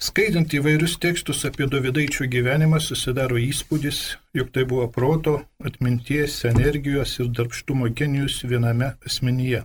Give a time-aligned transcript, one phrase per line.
[0.00, 3.98] Skaitant įvairius tekstus apie Dovydaičio gyvenimą susidaro įspūdis,
[4.38, 9.60] jog tai buvo proto, atminties, energijos ir darbštumo genijus viename asmenyje,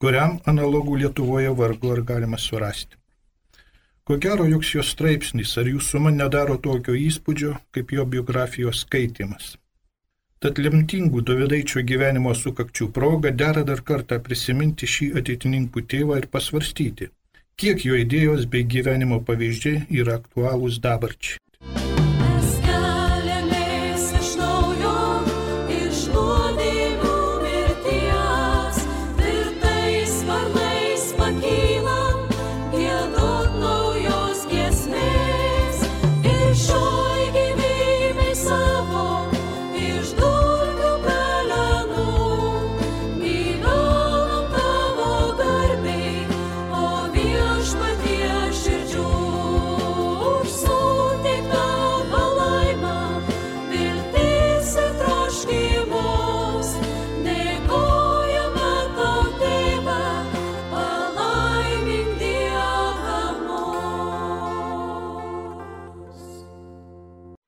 [0.00, 2.96] kuriam analogų Lietuvoje vargu ar galima surasti.
[4.08, 9.58] Ko gero, joks jos straipsnis ar jų suma nedaro tokio įspūdžio, kaip jo biografijos skaitimas.
[10.40, 17.12] Tad lemtingų Dovydaičio gyvenimo sukakčių proga dera dar kartą prisiminti šį ateitininkų tėvą ir pasvarstyti
[17.60, 21.38] kiek jo idėjos bei gyvenimo pavyzdžiai yra aktualūs dabarčiai.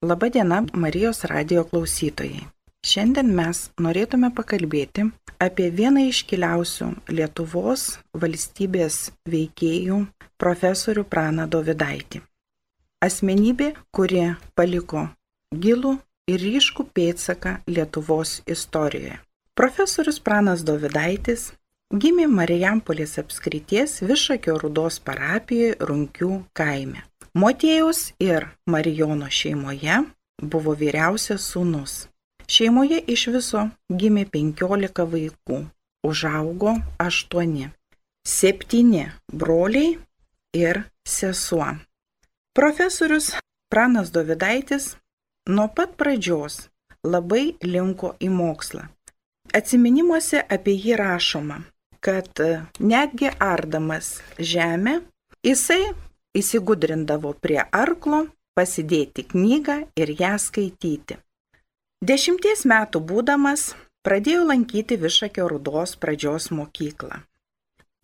[0.04, 2.42] Labadiena Marijos radio klausytojai.
[2.84, 5.06] Šiandien mes norėtume pakalbėti
[5.40, 7.84] apie vieną iškiliausių Lietuvos
[8.24, 8.98] valstybės
[9.34, 10.02] veikėjų
[10.44, 12.20] profesorių Praną Dovidaitį.
[13.08, 15.06] Asmenybė, kuri paliko
[15.64, 15.94] gilų
[16.28, 19.16] ir ryškų pėdsaką Lietuvos istorijoje.
[19.56, 21.48] Profesorius Pranas Dovidaitis
[21.96, 27.06] gimė Marijampolės apskrities Višakio Rudos parapijoje Runkių kaime.
[27.34, 29.96] Motėjaus ir Marijono šeimoje
[30.38, 31.94] buvo vyriausias sūnus.
[32.46, 35.58] Šeimoje iš viso gimė 15 vaikų,
[36.06, 37.72] užaugo 8,
[38.22, 39.96] 7 broliai
[40.54, 41.72] ir sesuo.
[42.54, 43.32] Profesorius
[43.66, 44.92] Pranas Dovidaitis
[45.50, 46.68] nuo pat pradžios
[47.02, 48.86] labai linko į mokslą.
[49.50, 51.64] Atsiminimuose apie jį rašoma,
[51.98, 52.30] kad
[52.78, 55.00] netgi ardamas žemę,
[55.42, 55.82] jisai
[56.34, 58.26] įsigudrindavo prie arklo,
[58.58, 61.18] pasidėti knygą ir ją skaityti.
[62.04, 63.72] Dešimties metų būdamas
[64.04, 67.22] pradėjo lankyti Višakio rudos pradžios mokyklą.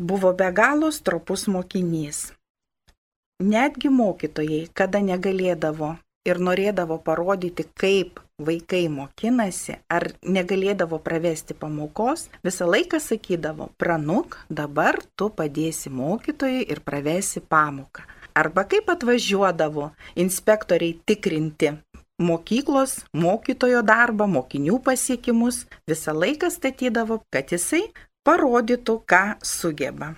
[0.00, 2.30] Buvo be galo stropus mokinys.
[3.40, 5.94] Netgi mokytojai, kada negalėdavo
[6.28, 15.00] ir norėdavo parodyti, kaip vaikai mokinasi ar negalėdavo pravesti pamokos, visą laiką sakydavo, pranuk, dabar
[15.16, 18.06] tu padėsi mokytojai ir pravesi pamoką.
[18.40, 19.90] Arba kaip atvažiuodavo
[20.24, 21.74] inspektoriai tikrinti
[22.20, 27.84] mokyklos, mokytojo darbą, mokinių pasiekimus, visą laiką statydavo, kad jisai
[28.26, 30.14] parodytų, ką sugeba.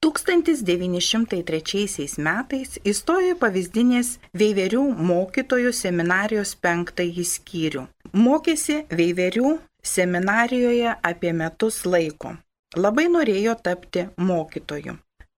[0.00, 7.82] 1903 metais įstojo pavyzdinės Veiverių mokytojų seminarijos penktąjį skyrių.
[8.16, 12.32] Mokėsi Veiverių seminarijoje apie metus laiko.
[12.76, 14.96] Labai norėjo tapti mokytoju.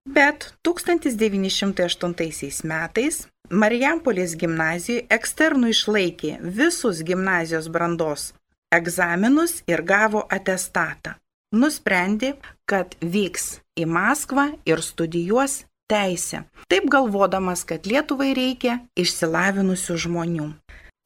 [0.08, 8.32] Bet 1908 metais Marijampolės gimnazijoje eksternų išlaikė visus gimnazijos brandos
[8.72, 11.18] egzaminus ir gavo atestatą.
[11.52, 12.32] Nusprendė,
[12.64, 20.48] kad vyks į Maskvą ir studijuos teisę, taip galvodamas, kad Lietuvai reikia išsilavinusių žmonių.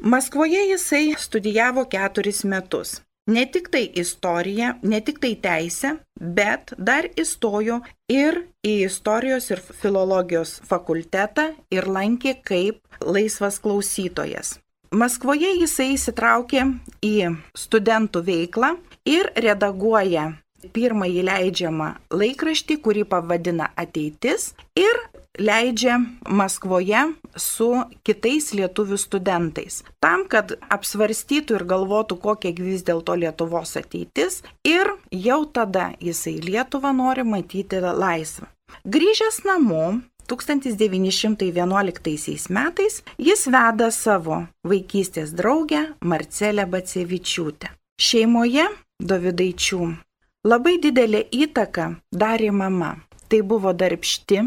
[0.06, 3.00] Maskvoje jisai studijavo keturis metus.
[3.26, 7.80] Ne tik tai istoriją, ne tik tai teisę, bet dar įstojo
[8.12, 14.60] ir į istorijos ir filologijos fakultetą ir lankė kaip laisvas klausytojas.
[14.94, 16.62] Maskvoje jisai įsitraukė
[17.02, 17.14] į
[17.58, 18.76] studentų veiklą
[19.10, 20.28] ir redaguoja
[20.72, 25.02] pirmąjį leidžiamą laikraštį, kurį pavadina Ateitis ir
[25.38, 29.84] leidžia Maskvoje su kitais lietuvių studentais.
[30.00, 36.92] Tam, kad apsvarstytų ir galvotų, kokia vis dėlto Lietuvos ateitis ir jau tada jisai Lietuvą
[36.96, 38.46] nori matyti laisvą.
[38.84, 47.68] Grįžęs namo, 1911 metais jis veda savo vaikystės draugę Marcelę Bacevičiūtę.
[47.96, 48.66] Šeimoje
[49.00, 50.06] Dovydaičių
[50.46, 51.84] Labai didelę įtaką
[52.14, 52.92] darė mama.
[53.26, 54.44] Tai buvo darbšti,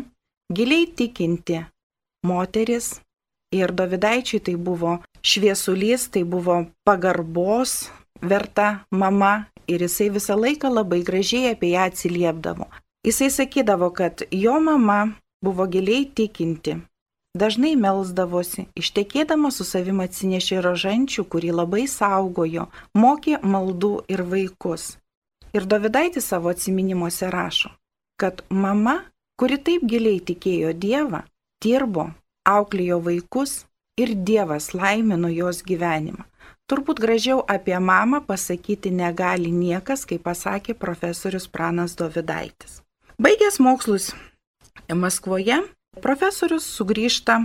[0.53, 1.61] giliai tikinti
[2.25, 2.99] moteris
[3.51, 7.89] ir Davidaičiui tai buvo šviesulys, tai buvo pagarbos
[8.21, 12.67] verta mama ir jisai visą laiką labai gražiai apie ją atsiliepdavo.
[13.05, 14.99] Jisai sakydavo, kad jo mama
[15.45, 16.75] buvo giliai tikinti,
[17.37, 24.97] dažnai melzdavosi, ištekėdama su savim atsinešė rožančių, kurį labai saugojo, mokė maldų ir vaikus.
[25.55, 27.71] Ir Davidaitis savo atminimuose rašo,
[28.19, 28.99] kad mama,
[29.39, 31.23] kuri taip giliai tikėjo Dievą,
[31.63, 32.09] dirbo,
[32.47, 33.65] auklėjo vaikus
[33.99, 36.25] ir Dievas laimino jos gyvenimą.
[36.69, 42.83] Turbūt gražiau apie mamą pasakyti negali niekas, kaip pasakė profesorius Pranas Dovidaitis.
[43.17, 44.13] Baigęs mokslus
[44.93, 45.63] Maskvoje,
[46.03, 47.39] profesorius sugrįžta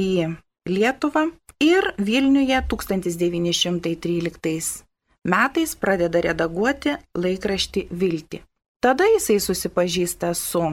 [0.00, 0.36] į
[0.68, 1.26] Lietuvą
[1.60, 4.84] ir Vilniuje 1913
[5.28, 8.40] metais pradeda redaguoti laikraštį Viltį.
[8.80, 10.64] Tada jisai susipažįsta su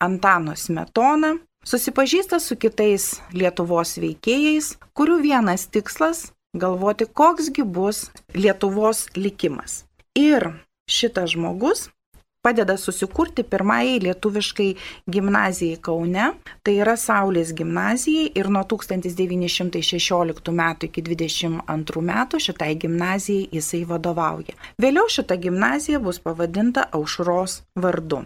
[0.00, 6.32] Antano Smetona, susipažįsta su kitais Lietuvos veikėjais, kurių vienas tikslas-
[6.62, 9.84] galvoti, koksgi bus Lietuvos likimas.
[10.16, 10.52] Ir
[10.88, 11.90] šitas žmogus
[12.42, 14.68] padeda susikurti pirmąjį lietuviškai
[15.12, 16.30] gimnazijai Kaune,
[16.64, 24.56] tai yra Saulės gimnazijai ir nuo 1916 metų iki 22 metų šitai gimnazijai jisai vadovauja.
[24.80, 28.24] Vėliau šita gimnazija bus pavadinta Aušros vardu.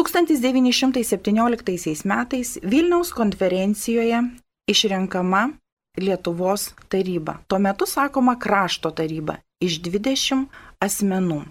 [0.00, 4.22] 1917 metais Vilniaus konferencijoje
[4.66, 5.50] išrenkama
[5.98, 7.38] Lietuvos taryba.
[7.48, 10.46] Tuo metu sakoma krašto taryba iš 20
[10.80, 11.42] asmenų.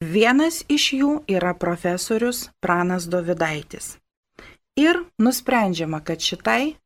[0.00, 3.98] Vienas iš jų yra profesorius Pranas Dovidaitis.
[4.80, 6.76] Ir nusprendžiama, kad šitai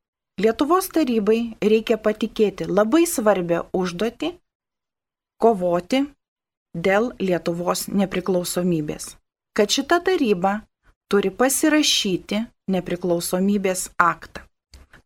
[0.42, 4.34] Lietuvos tarybai reikia patikėti labai svarbią užduotį-
[5.42, 6.04] kovoti
[6.74, 9.16] dėl Lietuvos nepriklausomybės.
[9.58, 10.60] Kad šita taryba
[11.10, 14.46] turi pasirašyti nepriklausomybės aktą.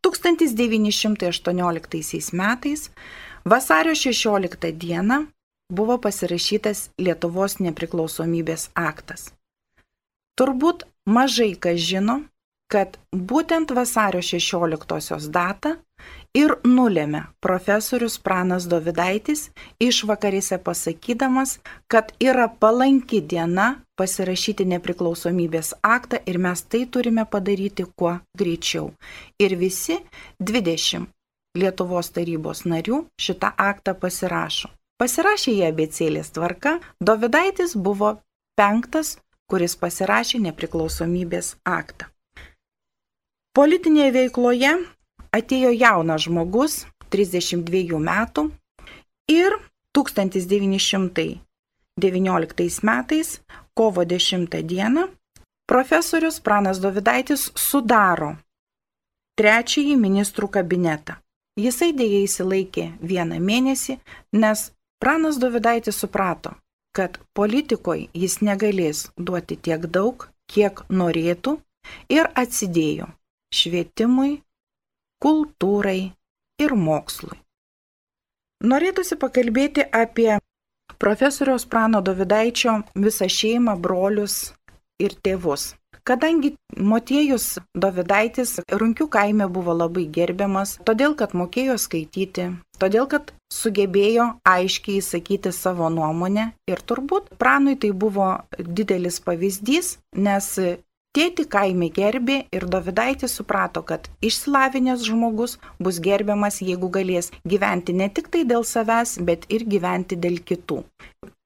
[0.04, 2.92] 1918 metais
[3.48, 5.24] vasario 16 dieną
[5.72, 9.32] buvo pasirašytas Lietuvos nepriklausomybės aktas.
[10.36, 12.28] Turbūt mažai kas žino,
[12.68, 15.80] kad būtent vasario 16 datą
[16.36, 19.50] ir nulėmė profesorius Pranas Dovidaitis
[19.80, 28.18] išvakarėse pasakydamas, kad yra palanki diena pasirašyti nepriklausomybės aktą ir mes tai turime padaryti kuo
[28.38, 28.90] greičiau.
[29.38, 30.00] Ir visi
[30.52, 31.06] 20
[31.52, 34.70] Lietuvos tarybos narių šitą aktą pasirašo.
[35.02, 38.14] Pasirašė jį abecėlės tvarka, Dovidaitis buvo
[38.56, 39.18] penktas,
[39.50, 42.08] kuris pasirašė nepriklausomybės aktą.
[43.52, 44.72] Politinėje veikloje
[45.36, 46.78] atėjo jaunas žmogus,
[47.12, 48.48] 32 metų,
[49.28, 49.58] ir
[52.00, 53.40] 1919 metais,
[53.74, 55.08] kovo 10 dieną,
[55.66, 58.36] profesorius Pranas Dovidaitis sudaro
[59.36, 61.16] trečiąjį ministrų kabinetą.
[61.60, 63.98] Jisai dėja įsilaikė vieną mėnesį,
[64.32, 66.54] nes Pranas Dovidaitis suprato,
[66.96, 71.58] kad politikoje jis negalės duoti tiek daug, kiek norėtų
[72.08, 73.08] ir atsidėjo
[73.52, 74.40] švietimui,
[75.20, 76.12] kultūrai
[76.62, 77.36] ir mokslui.
[78.64, 80.38] Norėtųsi pakalbėti apie
[81.02, 84.52] profesoriaus Prano Dovidaičio visą šeimą, brolius
[85.02, 85.72] ir tėvus.
[86.02, 92.48] Kadangi motiejus Dovidaitis Runkių kaime buvo labai gerbiamas, todėl kad mokėjo skaityti,
[92.82, 100.50] todėl kad sugebėjo aiškiai įsakyti savo nuomonę ir turbūt pranui tai buvo didelis pavyzdys, nes
[101.12, 108.08] Tėti kaime gerbė ir Dovidaitis suprato, kad išsilavinęs žmogus bus gerbiamas, jeigu galės gyventi ne
[108.08, 110.80] tik tai dėl savęs, bet ir gyventi dėl kitų.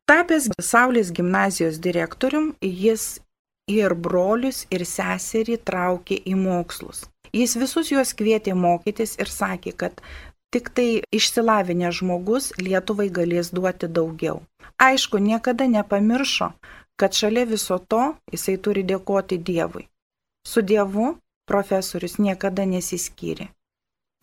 [0.07, 3.17] Tapęs Saulės gimnazijos direktorium, jis
[3.67, 7.03] ir brolius, ir seserį traukė į mokslus.
[7.35, 9.99] Jis visus juos kvietė mokytis ir sakė, kad
[10.55, 14.45] tik tai išsilavinę žmogus Lietuvai galės duoti daugiau.
[14.79, 16.53] Aišku, niekada nepamiršo,
[16.97, 19.87] kad šalia viso to jisai turi dėkoti Dievui.
[20.47, 23.49] Su Dievu profesorius niekada nesiskyrė.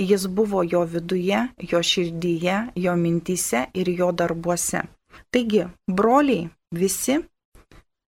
[0.01, 1.39] Jis buvo jo viduje,
[1.71, 4.81] jo širdyje, jo mintise ir jo darbuose.
[5.29, 7.19] Taigi, broliai visi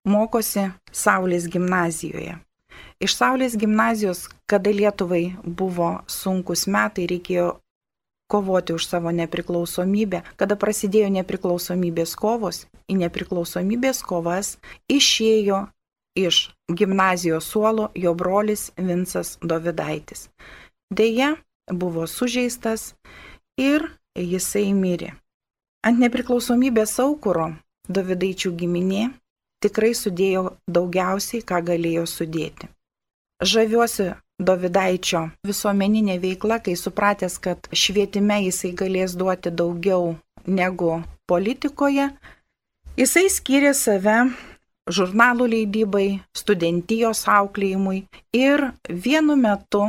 [0.07, 2.37] mokosi Saulės gimnazijoje.
[3.03, 7.49] Iš Saulės gimnazijos, kada Lietuvai buvo sunkus metai, reikėjo
[8.33, 14.57] kovoti už savo nepriklausomybę, kada prasidėjo nepriklausomybės kovos, į nepriklausomybės kovas
[14.89, 15.67] išėjo
[16.17, 20.29] iš gimnazijos suolo jo brolis Vincas Dovidaitis.
[20.93, 21.35] Deja,
[21.71, 22.93] buvo sužeistas
[23.57, 25.13] ir jisai mirė.
[25.83, 27.53] Ant nepriklausomybės aukuro
[27.89, 29.09] Dovidaičių giminė
[29.63, 32.69] tikrai sudėjo daugiausiai, ką galėjo sudėti.
[33.43, 34.13] Žaviuosi
[34.47, 40.13] Dovidaičio visuomeninė veikla, kai supratęs, kad švietime jisai galės duoti daugiau
[40.47, 42.09] negu politikoje,
[42.99, 44.17] jisai skyrė save
[44.91, 48.03] žurnalų leidybai, studentijos auklėjimui
[48.35, 48.67] ir
[49.07, 49.85] vienu metu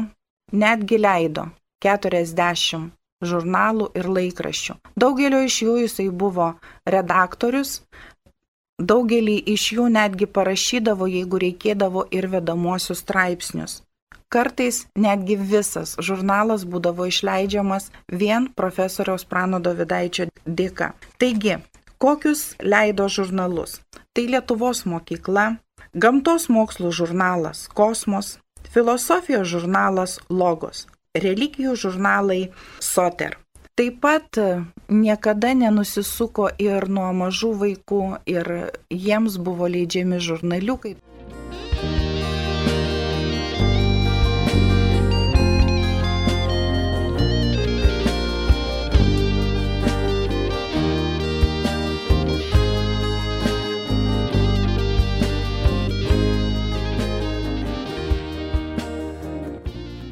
[0.65, 1.49] netgi leido
[1.85, 2.91] 40
[3.25, 4.79] žurnalų ir laikraščių.
[5.01, 6.53] Daugelio iš jų jisai buvo
[6.87, 7.81] redaktorius,
[8.83, 13.83] Daugelį iš jų netgi parašydavo, jeigu reikėdavo ir vedamuosius straipsnius.
[14.35, 17.85] Kartais netgi visas žurnalas būdavo išleidžiamas
[18.23, 20.27] vien profesoriaus Prano Davidaičio
[20.61, 20.89] dėka.
[21.23, 21.61] Taigi,
[22.03, 23.77] kokius leido žurnalus?
[24.11, 25.45] Tai Lietuvos mokykla,
[25.95, 28.41] gamtos mokslų žurnalas Kosmos,
[28.75, 32.43] filosofijos žurnalas Logos, religijų žurnalai
[32.83, 33.39] Soter.
[33.79, 34.39] Taip pat
[34.91, 38.55] niekada nenusisuko ir nuo mažų vaikų ir
[38.91, 40.97] jiems buvo leidžiami žurnaliukai.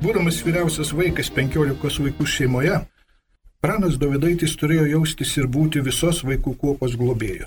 [0.03, 2.75] Būdamas vyriausias vaikas 15 vaikų šeimoje,
[3.63, 7.47] pranas Davidaitis turėjo jaustis ir būti visos vaikų kuopos globėjo.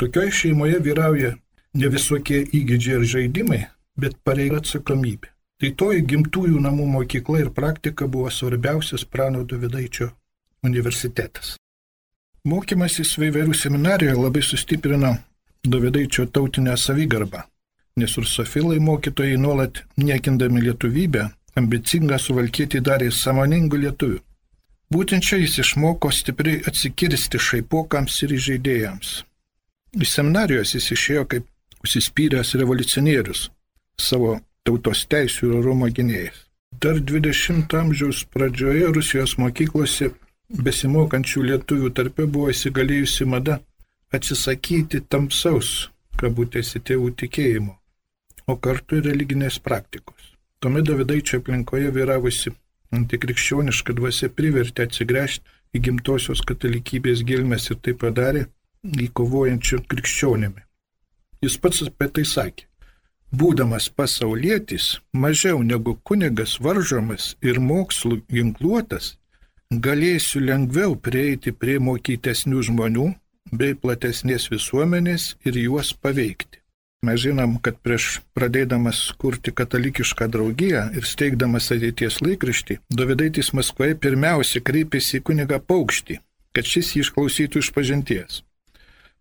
[0.00, 1.34] Tokioje šeimoje vyrauja
[1.76, 3.58] ne visokie įgūdžiai ir žaidimai,
[4.00, 5.28] bet pareiga atsakomybė.
[5.60, 10.08] Tai toji gimtųjų namų mokykla ir praktika buvo svarbiausias prano Davidaičio
[10.64, 11.58] universitetas.
[12.48, 15.12] Mokymasis Veiverių seminarijoje labai sustiprino
[15.68, 17.44] Davidaičio tautinę savigarbą,
[18.00, 24.20] nes ursofilai mokytojai nuolat niekindami lietuvybę ambicingą suvalkyti darė samoningų lietuvių.
[24.92, 29.12] Būtent čia jis išmoko stipriai atsikirsti šaipokams ir žaidėjams.
[30.02, 31.46] Iš seminarijos jis išėjo kaip
[31.84, 33.46] užsispyręs revoliucionierius,
[34.00, 36.36] savo tautos teisų ir orumo gynėjas.
[36.82, 40.10] Dar 20 amžiaus pradžioje Rusijos mokyklose
[40.68, 43.60] besimokančių lietuvių tarpe buvo įsigalėjusi mada
[44.12, 45.88] atsisakyti tamsaus,
[46.20, 47.76] kabutėsi tėvų tikėjimo,
[48.46, 50.11] o kartu ir religinės praktikos.
[50.62, 52.52] Tuomet Davidaičio aplinkoje vyravusi
[52.94, 55.42] antikrikščioniška dvasia privertė atsigręžti
[55.74, 58.44] į gimtosios katalikybės gilmes ir tai padarė
[59.06, 60.62] į kovojančių krikščionimi.
[61.42, 62.68] Jis pats apie tai sakė.
[63.34, 64.86] Būdamas pasaulietis,
[65.24, 69.16] mažiau negu kunigas varžomas ir mokslų ginkluotas,
[69.72, 73.10] galėsiu lengviau prieiti prie mokytesnių žmonių
[73.50, 76.61] bei platesnės visuomenės ir juos paveikti.
[77.02, 84.60] Mes žinom, kad prieš pradėdamas kurti katalikišką draugiją ir steigdamas ateities laikraštį, Davidaitis Maskvoje pirmiausia
[84.62, 86.20] kreipėsi į kunigą Paukštį,
[86.54, 88.36] kad šis jį išklausytų iš pažinties.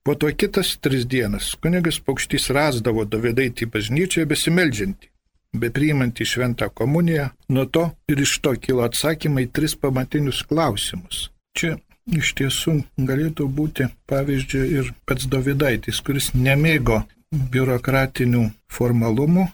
[0.06, 5.10] Po to kitas tris dienas kunigas Paukštys rasdavo Davidaitį bažnyčioje besimeldžiantį,
[5.58, 11.32] be priimantį šventą komuniją, nuo to ir iš to kilo atsakymai tris pamatinius klausimus.
[11.58, 11.80] Čia
[12.14, 12.76] iš tiesų
[13.10, 19.48] galėtų būti pavyzdžiui ir pats Davidaitis, kuris nemėgo biurokratinių formalumų,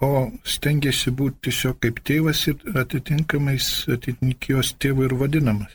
[0.00, 0.12] o
[0.44, 5.74] stengiasi būti tiesiog kaip tėvas ir atitinkamais atitinkijos tėvų ir vadinamas.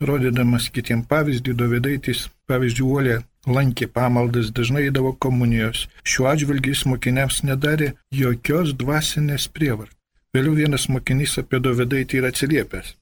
[0.00, 3.16] Rodydamas kitiem pavyzdį, Davidaitis, pavyzdžiui, Uolė
[3.46, 5.86] lankė pamaldas, dažnai įdavo komunijos.
[6.04, 9.94] Šiuo atžvilgiu jis mokiniams nedarė jokios dvasinės prievart.
[10.36, 12.92] Vėliau vienas mokinys apie Davidaitį yra atsiliepęs.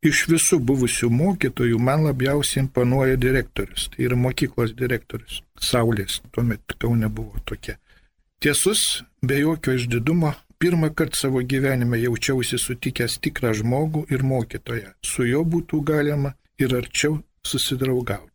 [0.00, 5.42] Iš visų buvusių mokytojų man labiausiai imponuoja direktorius, tai yra mokyklos direktorius.
[5.60, 7.76] Saulės, tuomet Kaune buvo tokia.
[8.40, 14.94] Tiesus, be jokio išdidumo, pirmą kartą savo gyvenime jaučiausi sutikęs tikrą žmogų ir mokytoją.
[15.04, 18.29] Su juo būtų galima ir arčiau susidraugauti.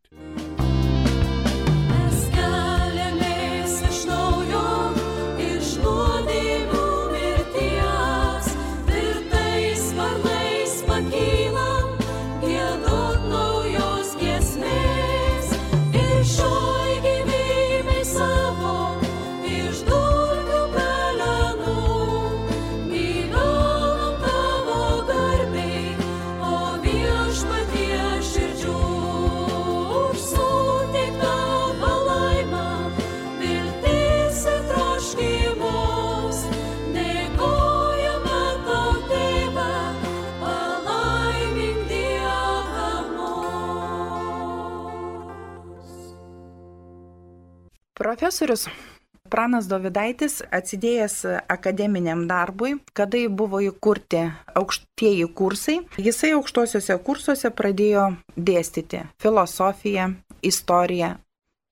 [48.15, 48.69] Profesorius
[49.27, 51.15] Pranas Dovydaitis atsidėjęs
[51.51, 54.21] akademiniam darbui, kada buvo įkurti
[54.55, 58.05] aukštieji kursai, jisai aukštuosiuose kursuose pradėjo
[58.37, 60.07] dėstyti filosofiją,
[60.47, 61.11] istoriją,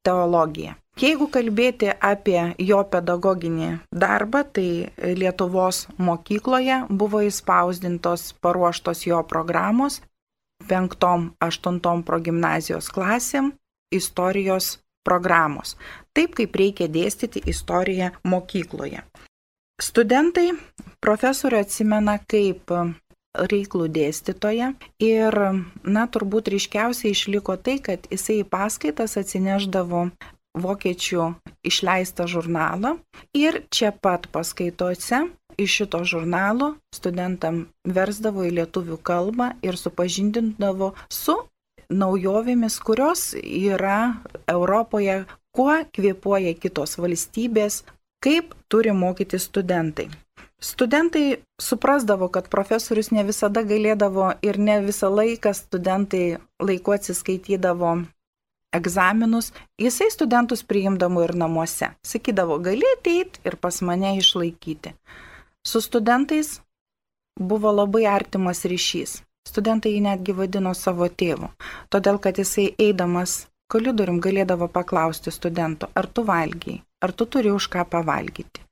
[0.04, 0.76] teologiją.
[1.00, 10.02] Jeigu kalbėti apie jo pedagoginį darbą, tai Lietuvos mokykloje buvo įspausdintos paruoštos jo programos
[10.68, 13.54] 5-8 progymnazijos klasėm
[13.96, 14.74] istorijos
[15.04, 15.78] programos,
[16.18, 19.04] taip kaip reikia dėstyti istoriją mokykloje.
[19.82, 20.52] Studentai
[21.04, 22.72] profesorių atsimena kaip
[23.34, 25.38] reiklų dėstytoją ir,
[25.84, 30.06] na, turbūt ryškiausiai išliko tai, kad jisai į paskaitas atsineždavo
[30.54, 31.32] vokiečių
[31.66, 33.00] išleistą žurnalą
[33.34, 35.24] ir čia pat paskaitose
[35.58, 41.36] iš šito žurnalo studentam versdavo į lietuvių kalbą ir supažindindavo su
[41.94, 45.24] naujovėmis, kurios yra Europoje,
[45.56, 47.84] kuo kvepuoja kitos valstybės,
[48.24, 50.10] kaip turi mokyti studentai.
[50.64, 57.98] Studentai suprasdavo, kad profesorius ne visada galėdavo ir ne visą laiką studentai laiku atsiskaitydavo
[58.74, 61.92] egzaminus, jisai studentus priimdavo ir namuose.
[62.08, 64.96] Sakydavo, gali ateiti ir pas mane išlaikyti.
[65.68, 66.62] Su studentais
[67.40, 69.22] buvo labai artimas ryšys.
[69.48, 71.50] Studentai jį netgi vadino savo tėvu,
[71.92, 73.44] todėl kad jisai eidamas
[73.74, 78.64] koridorium galėdavo paklausti studento, ar tu valgiai, ar tu turi už ką pavalgyti.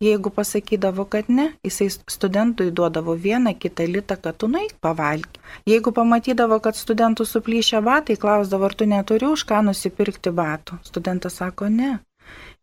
[0.00, 5.42] Jeigu pasakydavo, kad ne, jisai studentui duodavo vieną kitą litą, kad tu nueik pavalgy.
[5.68, 10.80] Jeigu pamatydavo, kad studentų suplyšę batai, klausdavo, ar tu neturi už ką nusipirkti batų.
[10.88, 11.98] Studentas sako ne.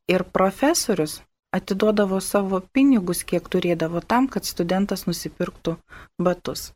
[0.09, 1.19] Ir profesorius
[1.55, 5.77] atiduodavo savo pinigus, kiek turėdavo tam, kad studentas nusipirktų
[6.21, 6.71] batus.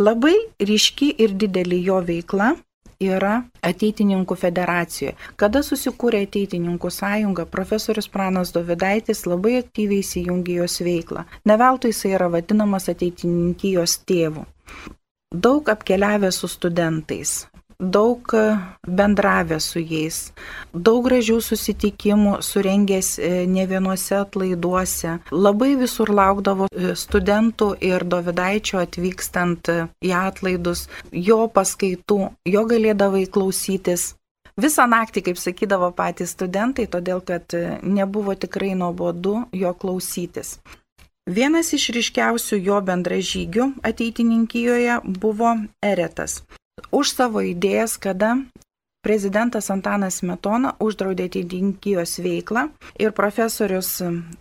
[0.00, 0.34] Labai
[0.70, 2.54] ryški ir didelį jo veikla
[2.98, 5.14] yra ateitininkų federacijoje.
[5.38, 11.24] Kada susikūrė ateitininkų sąjunga, profesorius Pranas Dovidaitis labai aktyviai įsijungė jos veiklą.
[11.46, 14.44] Neveltui jisai yra vadinamas ateitininkijos tėvu.
[15.34, 17.44] Daug apkeliavęs su studentais,
[17.78, 18.32] daug
[18.86, 20.32] bendravę su jais,
[20.74, 25.18] daug gražių susitikimų surengęs e, ne vienuose atlaiduose.
[25.30, 32.18] Labai visur laukdavo e, studentų ir Dovidaičio atvykstant e, į atlaidus, jo paskaitų,
[32.50, 34.14] jo galėdavai klausytis.
[34.58, 37.54] Visą naktį, kaip sakydavo patys studentai, todėl kad
[37.86, 40.56] nebuvo tikrai nuobodu jo klausytis.
[41.30, 45.54] Vienas iš ryškiausių jo bendražygių ateitininkijoje buvo
[45.84, 46.40] Eretas
[46.90, 48.36] už savo idėjas, kada
[49.02, 52.68] prezidentas Antanas Smetona uždraudė teidininkijos veiklą
[53.00, 53.98] ir profesorius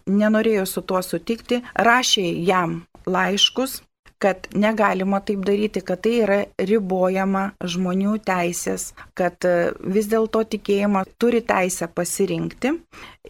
[0.07, 3.81] nenorėjo su tuo sutikti, rašė jam laiškus,
[4.17, 9.45] kad negalima taip daryti, kad tai yra ribojama žmonių teisės, kad
[9.85, 12.73] vis dėlto tikėjimą turi teisę pasirinkti.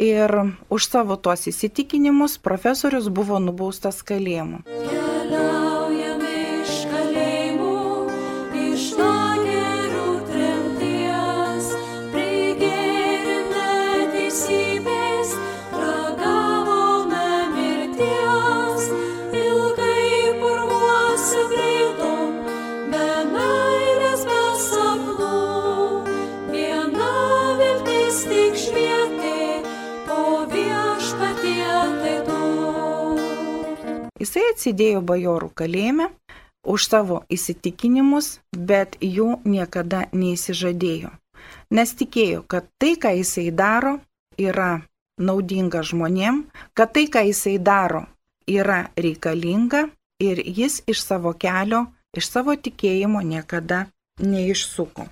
[0.07, 0.37] Ir
[0.71, 4.63] už savo tuos įsitikinimus profesorius buvo nubaustas kalėjimu.
[4.63, 5.36] Keliau.
[34.67, 36.05] Atsidėjo bajorų kalėjime
[36.67, 41.11] už savo įsitikinimus, bet jų niekada neįsižadėjo.
[41.71, 43.93] Nes tikėjo, kad tai, ką jisai daro,
[44.35, 44.81] yra
[45.15, 46.41] naudinga žmonėm,
[46.75, 48.03] kad tai, ką jisai daro,
[48.43, 49.85] yra reikalinga
[50.19, 53.85] ir jis iš savo kelio, iš savo tikėjimo niekada
[54.19, 55.07] neišsuko.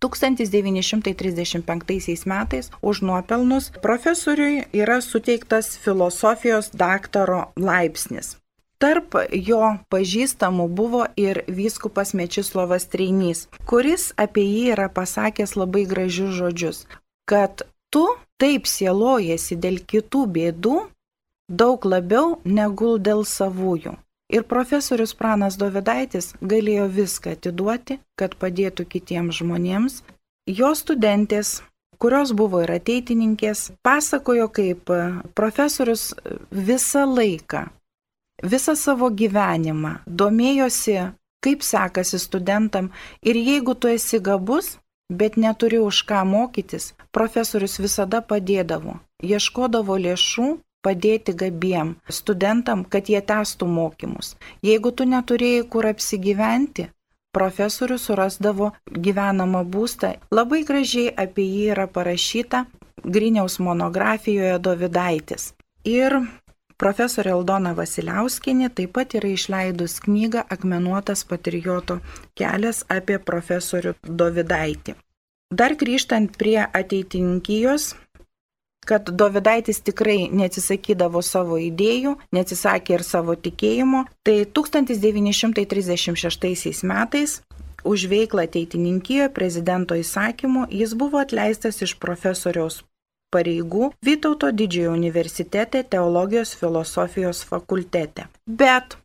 [0.00, 8.36] 1935 metais už nuopelnus profesoriui yra suteiktas filosofijos daktaro laipsnis.
[8.82, 16.34] Tarp jo pažįstamų buvo ir vyskupas Mečislovas Treinys, kuris apie jį yra pasakęs labai gražius
[16.40, 16.82] žodžius,
[17.30, 17.62] kad
[17.94, 18.02] tu
[18.42, 20.74] taip sielojasi dėl kitų bėdų
[21.62, 23.94] daug labiau negu dėl savųjų.
[24.32, 29.98] Ir profesorius Pranas Dovidaitis galėjo viską atiduoti, kad padėtų kitiems žmonėms.
[30.48, 31.60] Jo studentės,
[32.00, 34.88] kurios buvo ir ateitininkės, pasakojo, kaip
[35.36, 36.14] profesorius
[36.50, 37.66] visą laiką,
[38.42, 40.96] visą savo gyvenimą domėjosi,
[41.44, 42.88] kaip sekasi studentam
[43.20, 44.78] ir jeigu tu esi gabus,
[45.12, 53.20] bet neturi už ką mokytis, profesorius visada padėdavo, ieškodavo lėšų padėti gabiem studentam, kad jie
[53.22, 54.34] testų mokymus.
[54.66, 56.88] Jeigu tu neturėjai kur apsigyventi,
[57.32, 58.70] profesorius surasdavo
[59.06, 60.14] gyvenamą būstą.
[60.30, 62.66] Labai gražiai apie jį yra parašyta
[63.02, 65.52] Griniaus monografijoje Dovidaitis.
[65.88, 66.20] Ir
[66.78, 71.98] profesorė Aldona Vasiliauskinė taip pat yra išleidus knygą Akmenuotas patrioto
[72.38, 74.94] kelias apie profesorių Dovidaitį.
[75.52, 77.92] Dar grįžtant prie ateitininkijos,
[78.86, 87.42] kad Dovidaitis tikrai neatsisakydavo savo idėjų, neatsisakė ir savo tikėjimo, tai 1936 metais
[87.84, 92.82] už veiklą ateitininkijoje prezidento įsakymu jis buvo atleistas iš profesoriaus
[93.32, 98.28] pareigų Vytauto didžiojo universitete teologijos filosofijos fakultete.
[98.46, 98.96] Bet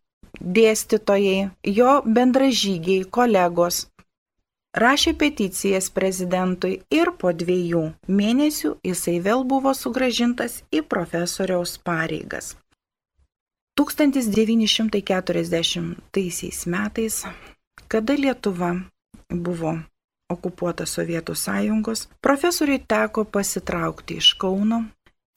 [0.41, 3.87] dėstytojai, jo bendražygiai, kolegos
[4.83, 12.55] rašė peticijas prezidentui ir po dviejų mėnesių jisai vėl buvo sugražintas į profesoriaus pareigas.
[13.77, 17.25] 1940 metais,
[17.87, 18.75] kada Lietuva
[19.29, 19.79] buvo
[20.29, 24.83] okupuota Sovietų sąjungos, profesoriui teko pasitraukti iš Kauno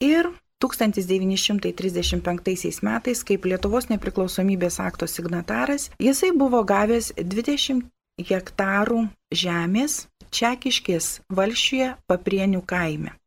[0.01, 0.29] ir
[0.61, 7.81] 1935 metais, kaip Lietuvos nepriklausomybės akto signataras, jisai buvo gavęs 20
[8.27, 13.17] hektarų žemės Čekiškės valšiuje Paprienių kaime.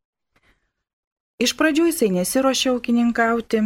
[1.43, 3.61] Iš pradžių jisai nesiuošė ūkininkauti,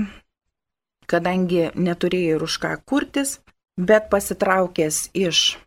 [1.07, 3.39] kadangi neturėjo ir už ką kurtis,
[3.79, 5.59] bet pasitraukęs iš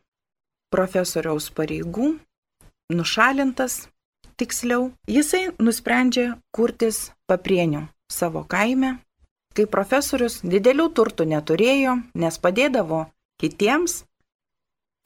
[0.73, 2.17] profesoriaus pareigų,
[2.91, 3.85] nušalintas
[4.39, 8.97] tiksliau, jisai nusprendžia kurtis paprienių savo kaime.
[9.51, 13.05] Kai profesorius didelių turtų neturėjo, nes padėdavo
[13.41, 14.05] kitiems.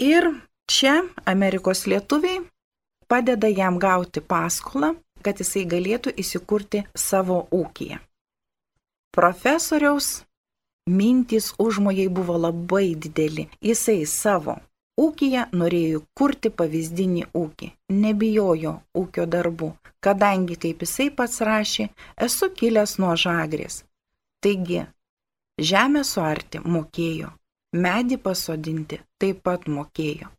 [0.04, 0.28] Ir
[0.68, 2.44] čia Amerikos lietuviai
[3.08, 7.98] padeda jam gauti paskolą kad jisai galėtų įsikurti savo ūkiją.
[9.16, 10.10] Profesoriaus
[10.86, 13.48] mintys užmojai buvo labai dideli.
[13.64, 14.60] Jisai savo
[15.02, 17.72] ūkiją norėjo kurti pavyzdinį ūkį,
[18.04, 19.72] nebijojo ūkio darbų,
[20.06, 21.90] kadangi, kaip jisai pats rašė,
[22.28, 23.82] esu kilęs nuo žagrės.
[24.46, 24.84] Taigi,
[25.72, 27.32] žemę suarti mokėjo,
[27.76, 30.32] medį pasodinti taip pat mokėjo.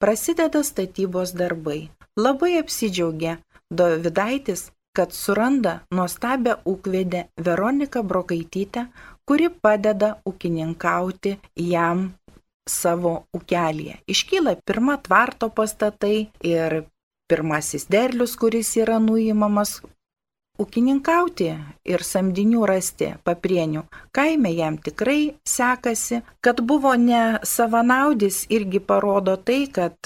[0.00, 1.88] Prasideda statybos darbai.
[2.16, 3.38] Labai apsidžiaugia,
[3.70, 8.86] Dovidaitis, kad suranda nuostabią ūkvedę Veroniką Brokaitytę,
[9.24, 12.08] kuri padeda ūkininkauti jam
[12.68, 14.00] savo ūkelėje.
[14.10, 16.82] Iškyla pirma tvarto pastatai ir
[17.30, 19.78] pirmasis derlius, kuris yra nuimamas.
[20.60, 21.50] Ūkininkauti
[21.88, 29.62] ir samdinių rasti paprienių kaime jam tikrai sekasi, kad buvo ne savanaudis irgi parodo tai,
[29.72, 29.96] kad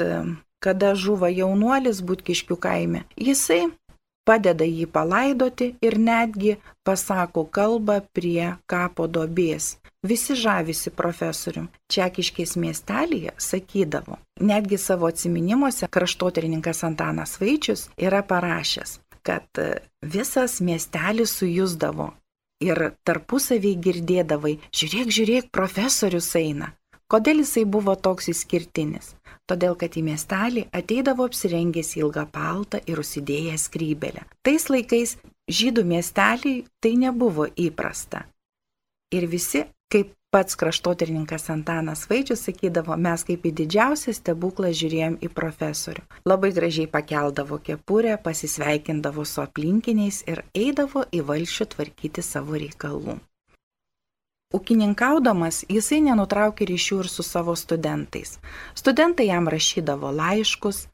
[0.65, 3.67] kada žuva jaunuolis būtkiškių kaime, jisai
[4.25, 9.75] padeda jį palaidoti ir netgi pasako kalbą prie kapo dobės.
[10.05, 11.71] Visi žavisi profesorium.
[11.89, 19.63] Čekiškės miestelėje sakydavo, netgi savo atminimuose kraštoterininkas Antanas Vaičius yra parašęs, kad
[20.15, 22.13] visas miestelis sujusdavo
[22.65, 26.73] ir tarpusavį girdėdavai, žiūrėk, žiūrėk, profesorius eina.
[27.11, 29.15] Kodėl jisai buvo toks išskirtinis?
[29.51, 34.25] todėl kad į miestelį ateidavo apsirengęs ilgą paltą ir užsidėjęs skrybelę.
[34.45, 35.17] Tais laikais
[35.51, 38.25] žydų miesteliai tai nebuvo įprasta.
[39.15, 45.29] Ir visi, kaip pats kraštoterininkas Antanas Vaičius sakydavo, mes kaip į didžiausią stebuklą žiūrėjom į
[45.31, 46.03] profesorių.
[46.27, 53.15] Labai gražiai pakeldavo kepurę, pasisveikindavo su aplinkiniais ir eidavo į valšių tvarkyti savo reikalų.
[54.55, 58.37] Ūkininkaudamas jisai nenutraukė ryšių ir su savo studentais.
[58.79, 60.85] Studentai jam rašydavo laiškus,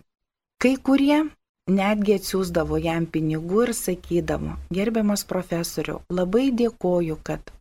[0.61, 1.23] kai kurie
[1.69, 7.53] netgi atsiųsdavo jam pinigų ir sakydavo, gerbiamas profesoriu, labai dėkoju, kad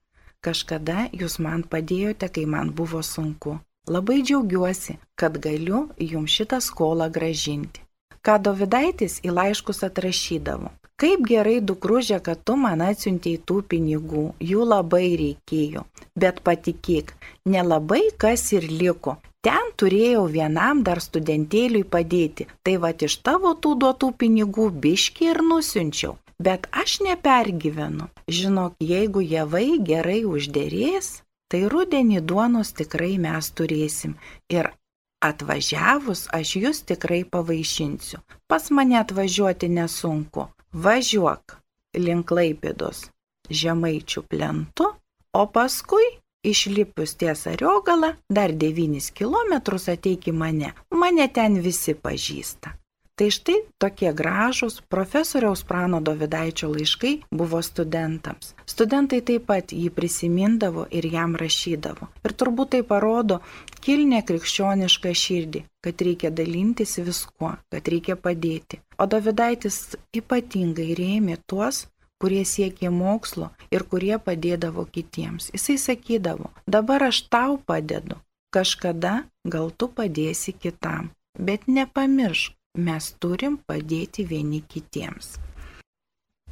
[0.45, 3.59] kažkada jūs man padėjote, kai man buvo sunku.
[3.89, 7.81] Labai džiaugiuosi, kad galiu jums šitą skolą gražinti.
[8.25, 10.69] Ką Dovidaitis į laiškus atrašydavo.
[10.99, 15.85] Kaip gerai dukružė, kad tu man atsiuntėjai tų pinigų, jų labai reikėjo.
[16.19, 17.13] Bet patikėk,
[17.47, 19.15] nelabai kas ir liko.
[19.47, 25.39] Ten turėjau vienam dar studentėliui padėti, tai va iš tavo tų duotų pinigų biški ir
[25.51, 26.17] nusinčiau.
[26.39, 28.07] Bet aš nepergyvenu.
[28.31, 31.19] Žinok, jeigu javai gerai uždėrės,
[31.51, 34.15] tai rudenį duonos tikrai mes turėsim.
[34.47, 34.71] Ir
[35.19, 38.21] atvažiavus aš jūs tikrai pavaišinsiu.
[38.47, 41.57] Pas mane atvažiuoti nesunku važiuok
[41.99, 43.09] link Klaipėdos
[43.49, 44.91] žemaičių plentu,
[45.33, 46.05] o paskui
[46.45, 49.55] išlipus ties Ariogalą dar 9 km
[49.93, 52.78] ateik į mane, mane ten visi pažįsta.
[53.19, 58.53] Tai štai tokie gražūs profesoriaus Prano Dovidaičio laiškai buvo studentams.
[58.63, 62.07] Studentai taip pat jį prisimindavo ir jam rašydavo.
[62.23, 63.41] Ir turbūt tai parodo
[63.83, 68.79] kilnę krikščionišką širdį, kad reikia dalintis viskuo, kad reikia padėti.
[68.95, 69.81] O Davidaitis
[70.15, 71.81] ypatingai rėmė tuos,
[72.23, 75.49] kurie siekė mokslo ir kurie padėdavo kitiems.
[75.57, 78.21] Jisai sakydavo, dabar aš tau padedu,
[78.55, 85.37] kažkada gal tu padėsi kitam, bet nepamiršk, mes turim padėti vieni kitiems.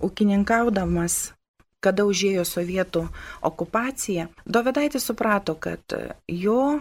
[0.04, 1.34] Ūkininkaudamas,
[1.82, 3.08] kada užėjo sovietų
[3.50, 5.82] okupacija, Dovedaitis suprato, kad
[6.28, 6.80] jo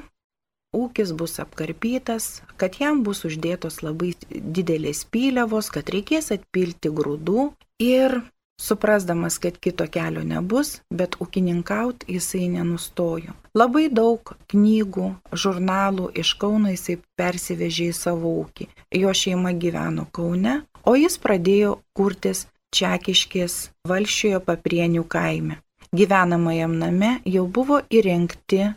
[0.77, 7.51] ūkis bus apkarpytas, kad jam bus uždėtos labai didelės pyliavos, kad reikės atpilti grūdų
[7.83, 8.21] ir
[8.61, 13.35] Suprasdamas, kad kito kelio nebus, bet ūkininkaut jisai nenustojo.
[13.57, 18.69] Labai daug knygų, žurnalų iš Kauno jisai persivežė į savo ūkį.
[18.97, 25.61] Jo šeima gyveno Kaune, o jis pradėjo kurtis Čekiškės valšiojo paprienių kaime.
[25.97, 28.75] gyvenamajam name jau buvo įrengti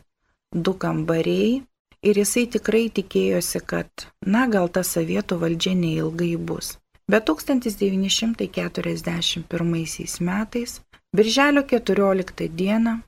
[0.54, 1.64] du kambariai
[2.02, 6.78] ir jisai tikrai tikėjosi, kad, na, gal ta sovietų valdžia neilgai bus.
[7.10, 10.82] Bet 1941 metais,
[11.16, 13.00] birželio 14 dieną,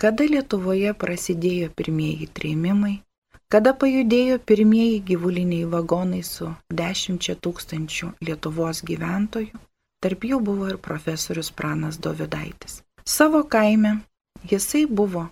[0.00, 3.04] kada Lietuvoje prasidėjo pirmieji trėmimai,
[3.52, 9.60] kada pajudėjo pirmieji gyvuliniai vagonai su dešimčia tūkstančių Lietuvos gyventojų,
[10.00, 12.80] tarp jų buvo ir profesorius Pranas Dovidaitis.
[13.04, 14.00] Savo kaime
[14.48, 15.28] jisai buvo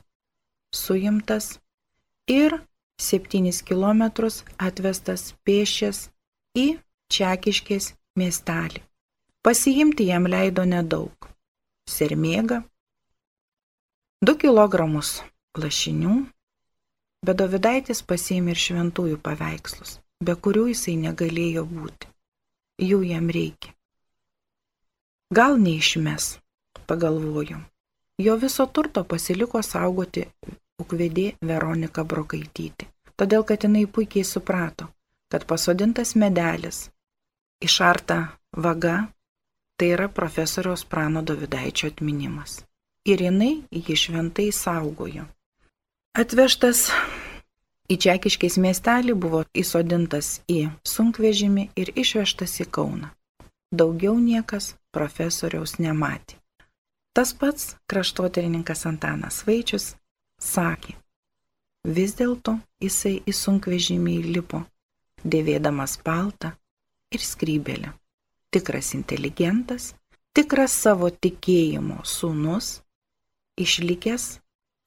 [0.69, 1.57] suimtas
[2.29, 2.61] ir
[3.01, 4.29] 7 km
[4.69, 6.13] atvestas pėšęs
[6.61, 6.77] į
[7.11, 8.85] Čekiškės miestelį.
[9.43, 11.27] Pasiimti jam leido nedaug.
[11.91, 12.61] Sermėga,
[14.23, 14.85] 2 kg
[15.59, 16.15] lašinių,
[17.25, 22.11] bet Dovidaitis pasiėmė ir šventųjų paveikslus, be kurių jisai negalėjo būti.
[22.91, 23.73] Jų jam reikia.
[25.35, 26.37] Gal neišmes,
[26.87, 27.59] pagalvoju.
[28.21, 30.29] Jo viso turto pasiliko saugoti
[30.85, 34.93] ukvedė Veronika Brokaitytė, todėl kad jinai puikiai suprato,
[35.33, 36.91] kad pasodintas medelis,
[37.61, 39.07] išarta vaga,
[39.77, 42.61] tai yra profesoriaus Prano Davidaičio atminimas.
[43.09, 45.25] Ir jinai jį šventai saugojo.
[46.13, 46.91] Atvežtas
[47.91, 53.09] į Čekiškės miestelį buvo įsodintas į sunkvežimį ir išvežtas į Kauną.
[53.73, 56.37] Daugiau niekas profesoriaus nematė.
[57.15, 59.95] Tas pats kraštotyrininkas Antanas Vaičius
[60.43, 60.95] sakė,
[61.85, 64.65] vis dėlto jisai į sunkvežimį įlipo,
[65.25, 66.53] dėvėdamas paltą
[67.15, 67.93] ir skrybelę.
[68.51, 69.95] Tikras inteligentas,
[70.35, 72.81] tikras savo tikėjimo sūnus,
[73.59, 74.41] išlikęs,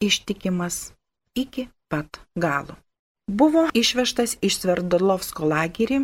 [0.04, 0.94] ištikimas
[1.36, 2.76] iki pat galo.
[3.28, 6.04] Buvo išvežtas iš Sverdolovsko lagerį,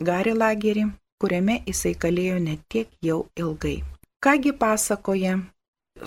[0.00, 0.86] Gari lagerį,
[1.20, 3.82] kuriame jisai kalėjo net tiek jau ilgai.
[4.24, 5.34] Kągi pasakoja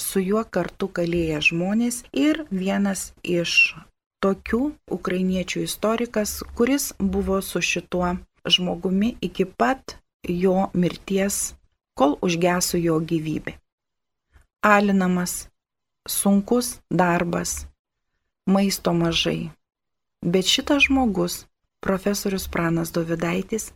[0.02, 3.76] su juo kartu kalėję žmonės ir vienas iš
[4.26, 4.62] tokių
[4.98, 8.16] ukrainiečių istorikas, kuris buvo su šituo
[8.48, 11.56] žmogumi iki pat jo mirties,
[11.96, 13.56] kol užgeso jo gyvybė.
[14.66, 15.48] Alinamas,
[16.08, 17.66] sunkus darbas,
[18.46, 19.52] maisto mažai.
[20.26, 21.46] Bet šitas žmogus,
[21.86, 23.72] profesorius Pranas Dovidaitis,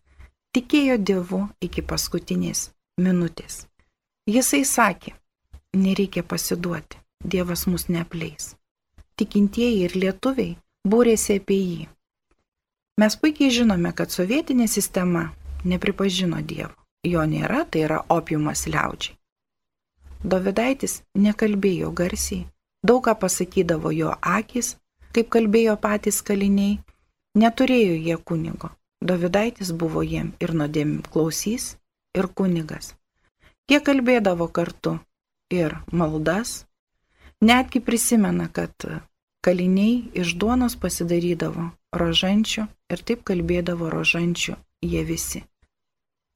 [0.56, 3.68] tikėjo Dievu iki paskutinės minutės.
[4.30, 5.14] Jisai sakė,
[5.78, 8.56] nereikia pasiduoti, Dievas mus neapleis.
[9.20, 11.88] Tikintieji ir lietuviai būrėsi apie jį.
[13.00, 15.22] Mes puikiai žinome, kad sovietinė sistema
[15.64, 16.74] nepripažino Dievo.
[17.08, 19.16] Jo nėra, tai yra opiumas liaudžiai.
[20.34, 22.42] Dovidaitis nekalbėjo garsiai,
[22.84, 24.74] daug ką pasakydavo jo akis,
[25.16, 26.82] kaip kalbėjo patys kaliniai,
[27.40, 28.74] neturėjo jie kunigo.
[29.00, 31.78] Dovidaitis buvo jiem ir nuodėm klausys,
[32.20, 32.96] ir kunigas.
[33.72, 34.98] Jie kalbėdavo kartu
[35.56, 36.66] ir maldas,
[37.40, 38.76] netgi prisimena, kad
[39.40, 45.44] kaliniai iš duonos pasidarydavo rožančių ir taip kalbėdavo rožančių jie visi.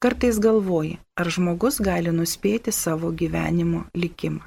[0.03, 4.41] Kartais galvoji, ar žmogus gali nuspėti savo gyvenimo likimą.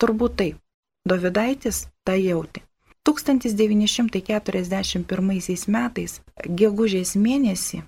[0.00, 0.56] Turbūt taip.
[1.06, 2.60] Dovidaitis tą jautė.
[3.08, 6.20] 1941 metais
[6.60, 7.82] gegužės mėnesį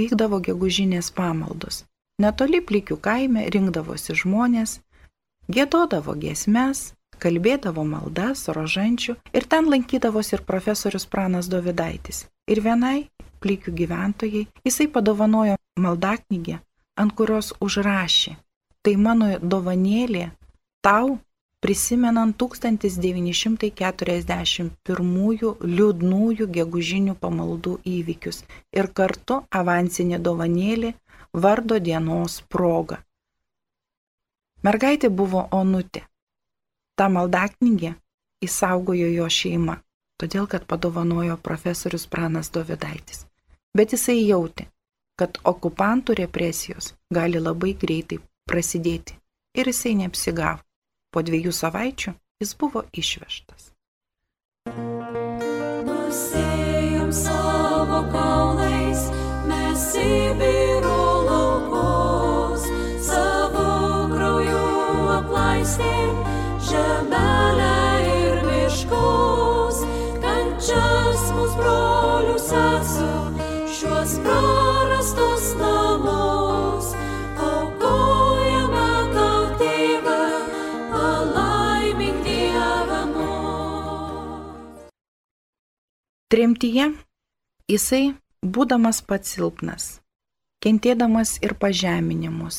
[0.00, 1.76] vykdavo gegužinės pamaldos.
[2.18, 4.70] Netoli plikių kaime rinkdavosi žmonės,
[5.48, 6.78] gėdodavo giesmes,
[7.22, 12.26] kalbėdavo maldas, rožančių ir ten lankydavosi ir profesorius Pranas Dovidaitis.
[12.50, 13.08] Ir vienai
[13.40, 16.56] plikių gyventojai jisai padovanojo maldaknygę,
[17.00, 18.32] ant kurios užrašė,
[18.84, 20.30] tai mano dovanėlė
[20.84, 21.18] tau
[21.60, 24.72] prisimenant 1941
[25.76, 28.38] liūdnųjų gegužinių pamaldų įvykius
[28.72, 30.90] ir kartu avansinė dovanėlė
[31.32, 32.98] vardo dienos proga.
[34.64, 36.02] Mergaitė buvo Onutė.
[37.00, 37.94] Ta maldaknygė
[38.44, 39.78] įsaugojo jo šeima,
[40.20, 43.22] todėl kad padovanojo profesorius Pranas Dovidaitis.
[43.72, 44.66] Bet jisai jautė,
[45.16, 48.18] kad okupantų represijos gali labai greitai
[48.50, 49.16] prasidėti
[49.56, 50.60] ir jisai neapsigavo.
[51.10, 52.12] Po dviejų savaičių
[52.44, 53.72] jis buvo išvežtas.
[55.88, 59.08] Nusėjom savo kaulais,
[59.48, 60.79] mes Sibiro
[86.50, 86.84] Tremtyje
[87.70, 89.84] jisai, būdamas pats silpnas,
[90.64, 92.56] kentėdamas ir pažeminimus,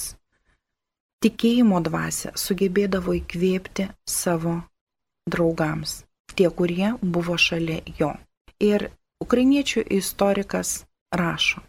[1.20, 4.54] tikėjimo dvasę sugebėdavo įkvėpti savo
[5.28, 8.14] draugams, tie, kurie buvo šalia jo.
[8.64, 8.88] Ir
[9.20, 11.60] ukrainiečių istorikas rašo,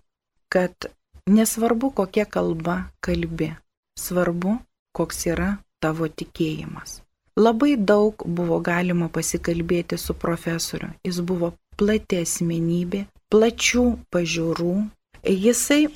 [0.47, 0.93] kad
[1.27, 3.51] nesvarbu, kokia kalba kalbi,
[3.99, 4.61] svarbu,
[4.95, 7.01] koks yra tavo tikėjimas.
[7.35, 10.93] Labai daug buvo galima pasikalbėti su profesoriu.
[11.03, 14.75] Jis buvo plati asmenybė, plačių pažiūrų.
[15.23, 15.87] Jisai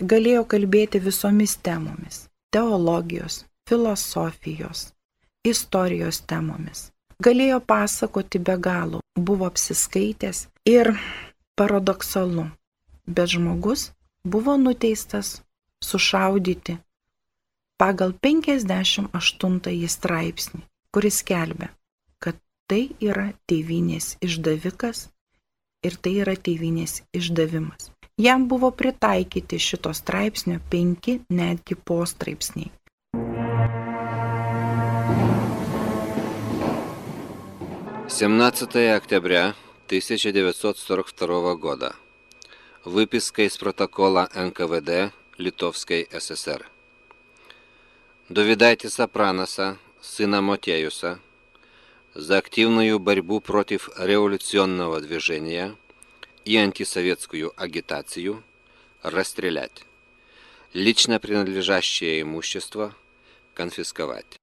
[0.00, 4.92] galėjo kalbėti visomis temomis- teologijos, filosofijos,
[5.44, 6.90] istorijos temomis.
[7.22, 10.92] Galėjo pasakoti be galo, buvo apsiskaitęs ir
[11.56, 12.50] paradoksalu,
[13.06, 13.92] bet žmogus
[14.24, 15.42] buvo nuteistas
[15.82, 16.78] sušaudyti
[17.78, 20.60] pagal 58 straipsnį,
[20.94, 21.68] kuris kelbė,
[22.22, 22.38] kad
[22.70, 25.08] tai yra tėvinės išdavikas
[25.83, 27.91] ir tai yra tėvinės išdavimas.
[28.17, 32.71] Jam buvo pritaikyti šito straipsnio penki netgi postraipsniai.
[38.09, 39.53] Семнадцатое октября
[39.87, 41.95] 1942 года.
[42.83, 46.65] Выписка из протокола НКВД Литовской ССР.
[48.29, 51.19] Довидайтеса Пранаса, сына Мотеюса,
[52.13, 55.75] за активную борьбу против революционного движения
[56.45, 58.43] и антисоветскую агитацию
[59.03, 59.83] расстрелять.
[60.73, 62.95] Лично принадлежащее имущество
[63.53, 64.39] конфисковать.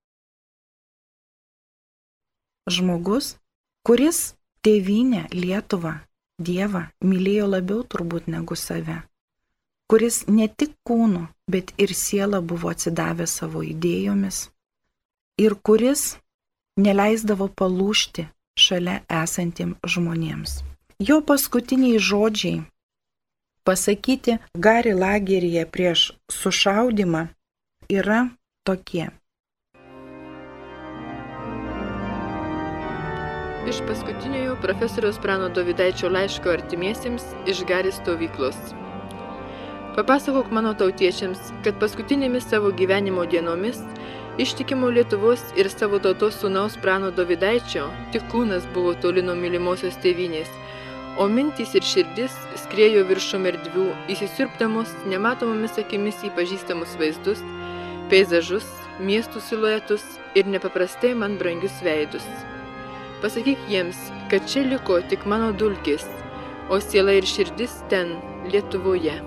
[2.66, 3.36] Žmogus,
[3.84, 4.32] kuris
[4.64, 6.00] tėvynę Lietuvą,
[6.40, 9.02] Dievą mylėjo labiau turbūt negu save,
[9.86, 14.48] kuris ne tik kūnu, bet ir siela buvo atsidavęs savo idėjomis
[15.38, 16.16] ir kuris
[16.79, 18.27] neleisdavo palūšti
[18.59, 20.59] šalia esantiems žmonėms.
[20.99, 22.63] Jo paskutiniai žodžiai
[23.67, 27.27] pasakyti Gari lageryje prieš sušaudimą
[27.91, 28.27] yra
[28.67, 29.07] tokie.
[33.69, 38.57] Iš paskutiniojo profesoriaus Prano Dovydaičio laiško artimiesiems iš Gari stovyklos.
[39.99, 43.81] Papasakok mano tautiečiams, kad paskutinėmis savo gyvenimo dienomis
[44.39, 50.47] Ištikimo Lietuvos ir savo tautos sūnaus Prano Dovydaičio tik kūnas buvo toli nuo mylimosios tėvynės,
[51.19, 57.41] o mintys ir širdis skrėjo viršum erdvių, įsisirpdamos nematomomis akimis į pažįstamus vaizdus,
[58.13, 58.69] peizažus,
[59.03, 60.05] miestų siluetus
[60.39, 62.29] ir nepaprastai man brangius veidus.
[63.19, 63.99] Pasakyk jiems,
[64.31, 66.07] kad čia liko tik mano dulkis,
[66.71, 68.15] o siela ir širdis ten,
[68.47, 69.17] Lietuvoje.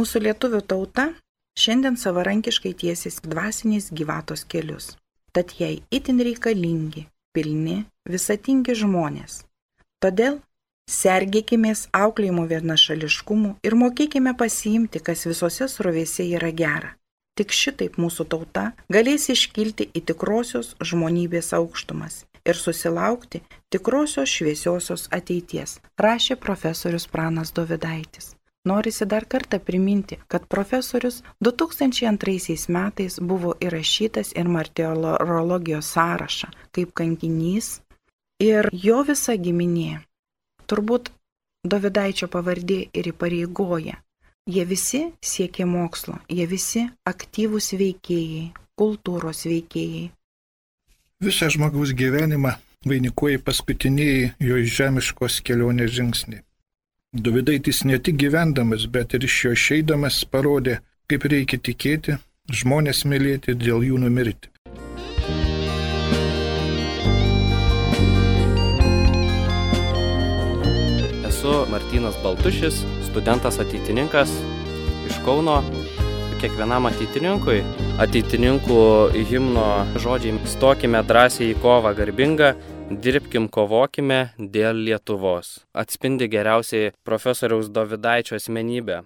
[0.00, 1.02] Mūsų lietuvių tauta
[1.60, 4.94] šiandien savarankiškai tiesis dvasiniais gyvatos kelius.
[5.36, 7.02] Tad jai itin reikalingi,
[7.36, 9.42] pilni, visatingi žmonės.
[10.00, 10.38] Todėl
[10.88, 16.94] sergėkimės auklėjimo vienašališkumu ir mokėkime pasiimti, kas visose srovėse yra gera.
[17.36, 25.76] Tik šitaip mūsų tauta galės iškilti į tikrosios žmonybės aukštumas ir susilaukti tikrosios šviesiosios ateities,
[26.00, 28.39] rašė profesorius Pranas Dovidaitis.
[28.64, 37.80] Norisi dar kartą priminti, kad profesorius 2002 metais buvo įrašytas ir martirologijos sąrašą kaip kankinys
[38.40, 40.02] ir jo visa giminė.
[40.68, 41.08] Turbūt
[41.64, 43.96] Davidaičio pavardė ir įpareigoja.
[44.48, 48.46] Jie visi siekia mokslo, jie visi aktyvūs veikėjai,
[48.76, 50.06] kultūros veikėjai.
[51.20, 52.54] Visą žmogaus gyvenimą
[52.88, 56.40] vainikuoja paskutiniai jo žemiškos kelionės žingsniai.
[57.12, 60.76] Davidaitis ne tik gyvendamas, bet ir iš jo išeidamas parodė,
[61.10, 62.14] kaip reikia tikėti,
[62.54, 64.46] žmonės mylėti ir dėl jų numirti.
[71.26, 74.30] Esu Martinas Baltušis, studentas ateitininkas
[75.10, 75.64] iš Kauno.
[76.38, 77.64] Kiekvienam ateitininkui,
[78.06, 78.82] ateitininkų
[79.32, 82.54] himno žodžiai, stokime drąsiai į kovą garbingą,
[82.90, 85.60] Dirbkim, kovokime dėl Lietuvos.
[85.78, 89.04] Atspindi geriausiai profesoriaus Davidaičio asmenybę.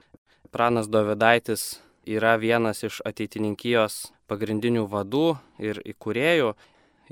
[0.48, 5.26] Pranas Davidaitis yra vienas iš ateitininkijos pagrindinių vadų
[5.60, 6.54] ir įkūrėjų.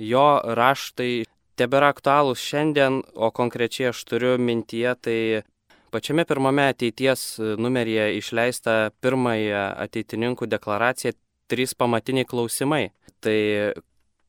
[0.01, 1.27] Jo raštai
[1.61, 5.21] tebėra aktualūs šiandien, o konkrečiai aš turiu mintyje tai
[5.93, 11.13] pačiame pirmame ateities numeryje išleista pirmąją ateitininkų deklaraciją
[11.53, 12.87] trys pamatiniai klausimai.
[13.21, 13.41] Tai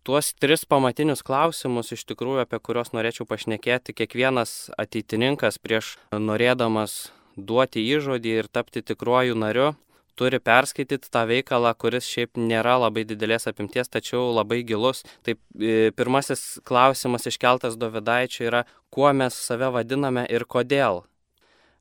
[0.03, 7.83] tuos tris pamatinius klausimus iš tikrųjų, apie kuriuos norėčiau pašnekėti, kiekvienas ateitininkas prieš norėdamas duoti
[7.87, 9.71] įžodį ir tapti tikruoju nariu,
[10.19, 15.01] turi perskaityti tą veikalą, kuris šiaip nėra labai didelės apimties, tačiau labai gilus.
[15.25, 21.03] Taip, e, pirmasis klausimas iškeltas Dovidaičio yra, kuo mes save vadiname ir kodėl.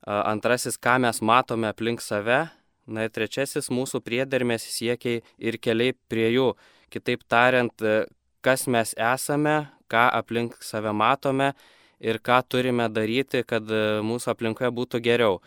[0.02, 2.48] Antrasis, ką mes matome aplink save.
[2.86, 6.48] Na ir trečiasis, mūsų priedermės siekiai ir keliai prie jų.
[6.92, 8.04] Kitaip tariant, e,
[8.44, 9.56] kas mes esame,
[9.88, 11.52] ką aplink save matome
[12.00, 15.40] ir ką turime daryti, kad e, mūsų aplinkoje būtų geriau.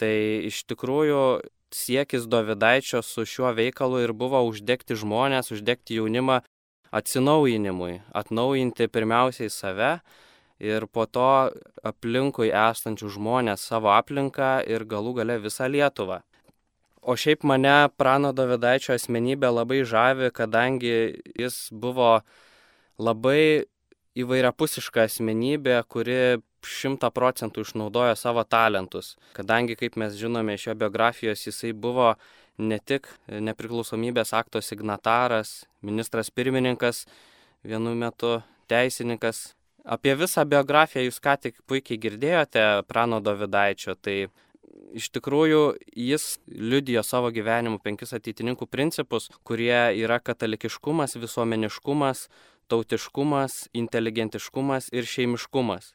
[0.00, 0.14] Tai
[0.48, 1.22] iš tikrųjų
[1.70, 6.40] siekis Dovidaičio su šiuo veikalu ir buvo uždegti žmonės, uždegti jaunimą
[6.90, 9.92] atsinaujinimui, atnaujinti pirmiausiai save
[10.60, 11.50] ir po to
[11.86, 16.20] aplinkui esančių žmonės savo aplinką ir galų gale visą Lietuvą.
[17.00, 20.92] O šiaip mane Prano Dovidaičio asmenybė labai žavi, kadangi
[21.38, 22.18] jis buvo
[23.00, 23.64] labai
[24.20, 29.14] įvairiapusiška asmenybė, kuri šimta procentų išnaudojo savo talentus.
[29.36, 32.12] Kadangi, kaip mes žinome iš jo biografijos, jisai buvo
[32.60, 37.06] ne tik nepriklausomybės akto signataras, ministras pirmininkas,
[37.64, 39.54] vienu metu teisininkas.
[39.88, 44.26] Apie visą biografiją jūs ką tik puikiai girdėjote Prano Davidaičio, tai
[44.94, 45.62] iš tikrųjų
[45.96, 52.26] jis liudijo savo gyvenimu penkis ateitininkų principus, kurie yra katalikiškumas, visuomeniškumas,
[52.70, 55.94] tautiškumas, inteligentiškumas ir šeimiškumas.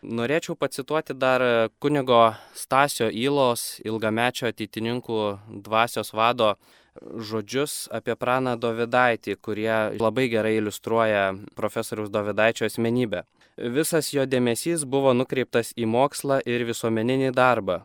[0.00, 1.42] Norėčiau pacituoti dar
[1.78, 5.18] kunigo Stasio Įlos, ilgamečio ateitininkų
[5.66, 6.54] dvasios vado
[7.00, 13.26] žodžius apie praną Dovidaitį, kurie labai gerai iliustruoja profesoriaus Dovidaičio asmenybę.
[13.60, 17.82] Visas jo dėmesys buvo nukreiptas į mokslą ir visuomeninį darbą.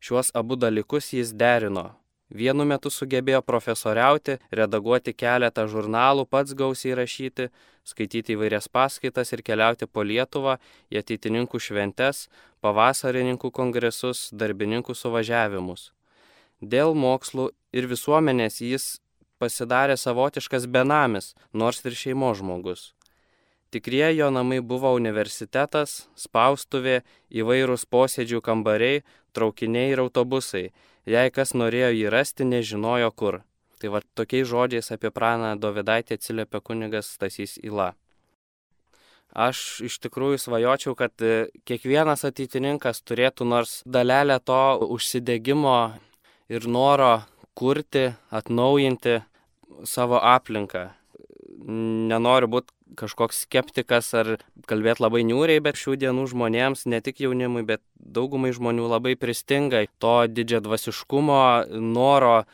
[0.00, 1.88] Šiuos abu dalykus jis derino
[2.28, 7.46] Vienu metu sugebėjo profesoriauti, redaguoti keletą žurnalų, pats gausiai rašyti,
[7.88, 10.58] skaityti įvairias paskaitas ir keliauti po Lietuvą
[10.92, 12.26] į ateitininkų šventes,
[12.60, 15.88] pavasarininkų kongresus, darbininkų suvažiavimus.
[16.60, 18.98] Dėl mokslų ir visuomenės jis
[19.40, 22.92] pasidarė savotiškas benamis, nors ir šeimo žmogus.
[23.70, 29.02] Tikrieji jo namai buvo universitetas, spaustuvė, įvairūs posėdžių kambariai,
[29.36, 30.70] traukiniai ir autobusai
[31.08, 33.40] Jei kas norėjo jį rasti, nežinojo kur.
[33.80, 37.94] Tai va tokiais žodžiais apie praną Dovidaitį atsiliepia kunigas Stasys Ila.
[39.32, 44.60] Aš iš tikrųjų svajočiau, kad e, kiekvienas ateitininkas turėtų nors dalelę to
[44.96, 45.78] užsidėgymo
[46.52, 47.22] ir noro
[47.56, 49.20] kurti, atnaujinti
[49.88, 50.88] savo aplinką.
[51.68, 54.36] Nenoriu būti kažkoks skeptikas ar
[54.70, 59.84] kalbėti labai niūriai, bet šių dienų žmonėms, ne tik jaunimui, bet daugumai žmonių labai pristinga
[60.00, 61.42] to didžio dvasiškumo,
[61.82, 62.46] noro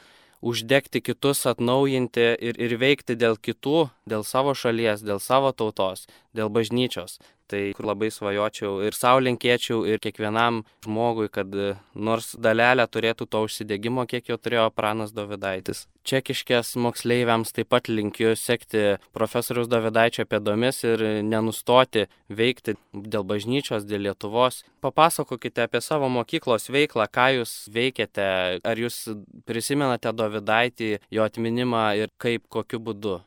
[0.45, 6.05] uždegti kitus, atnaujinti ir, ir veikti dėl kitų, dėl savo šalies, dėl savo tautos,
[6.37, 7.17] dėl bažnyčios.
[7.47, 13.43] Tai labai svajočiau ir savo linkėčiau ir kiekvienam žmogui, kad e, nors dalelę turėtų to
[13.45, 15.85] užsidėgymo, kiek jo turėjo pranas Davidaitis.
[16.09, 24.09] Čekiškės moksleiviams taip pat linkiu sekti profesorius Davidaičio pėdomis ir nenustoti veikti dėl bažnyčios, dėl
[24.09, 24.63] Lietuvos.
[24.85, 28.27] Papasakokite apie savo mokyklos veiklą, ką jūs veikiate,
[28.65, 29.05] ar jūs
[29.45, 33.21] prisimenate Davidaitį, jo atminimą ir kaip, kokiu būdu.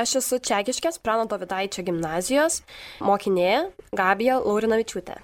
[0.00, 2.62] Aš esu Čekiškės Prano Dovitaičio gimnazijos
[3.04, 5.18] mokinė Gabija Laurinavičiūtė.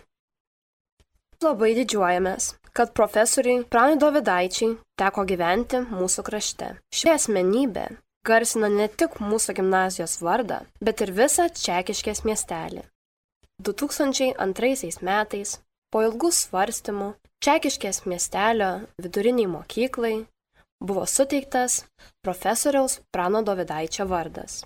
[1.44, 6.74] Labai didžiuojamės, kad profesoriui Pranui Dovitaičiai teko gyventi mūsų krašte.
[6.92, 7.86] Ši asmenybė
[8.28, 12.84] garsina ne tik mūsų gimnazijos vardą, bet ir visą Čekiškės miestelį.
[13.64, 15.56] 2002 metais,
[15.90, 20.16] po ilgų svarstymų, Čekiškės miestelio viduriniai mokyklai
[20.80, 21.84] buvo suteiktas
[22.24, 24.64] profesoriaus Prano Dovidaičio vardas.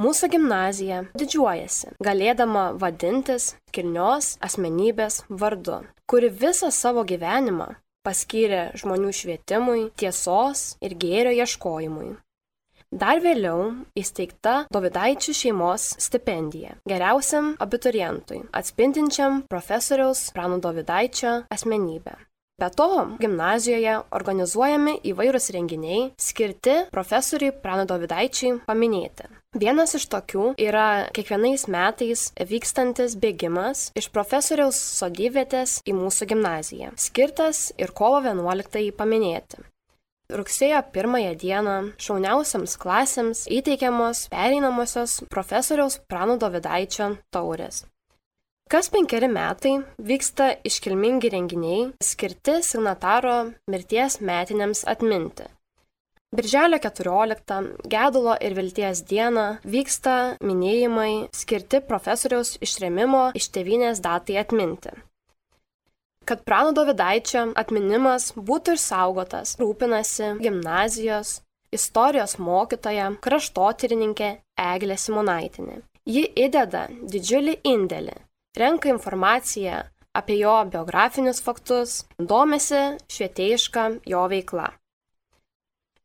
[0.00, 9.90] Mūsų gimnazija didžiuojasi, galėdama vadintis kilnios asmenybės vardu, kuri visą savo gyvenimą paskyrė žmonių švietimui,
[9.96, 12.14] tiesos ir gėrio ieškojimui.
[12.92, 22.18] Dar vėliau įsteigta Dovidaičių šeimos stipendija geriausiam abiturientui, atspindinčiam profesoriaus Prano Dovidaičio asmenybę.
[22.62, 29.26] Be to, gimnazijoje organizuojami įvairūs renginiai skirti profesoriui Prano Dovidaičiai paminėti.
[29.58, 30.84] Vienas iš tokių yra
[31.16, 39.58] kiekvienais metais vykstantis bėgimas iš profesoriaus sodyvietės į mūsų gimnaziją, skirtas ir kovo 11 paminėti.
[40.30, 47.82] Rugsėjo pirmąją dieną šauniausiams klasėms įteikiamos pereinamosios profesoriaus Prano Dovidaičio taurės.
[48.70, 55.48] Kas penkeri metai vyksta iškilmingi renginiai skirti signataro mirties metiniams atminti.
[56.32, 64.94] Birželio 14 gedulo ir vilties dieną vyksta minėjimai skirti profesoriaus išremimo iš tevinės datai atminti.
[66.24, 71.40] kad Prano Davidaičio atminimas būtų išsaugotas, rūpinasi gimnazijos,
[71.74, 75.80] istorijos mokytoja, kraštotyrininkė Eglė Simonaitinė.
[76.06, 78.14] Ji įdeda didžiulį indėlį,
[78.56, 79.82] renka informaciją
[80.12, 84.68] apie jo biografinius faktus, domisi švietėjišką jo veiklą.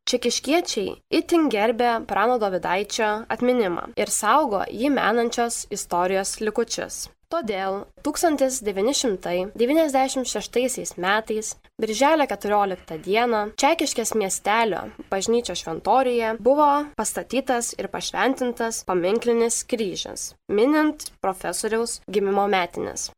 [0.07, 7.09] Čekiškiečiai itin gerbė Prano Davidaičio atminimą ir saugo jį menančios istorijos likučius.
[7.27, 19.67] Todėl 1996 metais, birželio 14 dieną, Čekiškės miestelio bažnyčios šventorijoje buvo pastatytas ir pašventintas paminklinis
[19.67, 23.11] kryžius, minint profesoriaus gimimo metinės.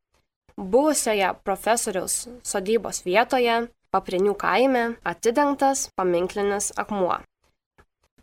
[0.57, 7.15] Buvusioje profesoriaus sodybos vietoje, Paprinių kaime, atidengtas paminklinis akmuo.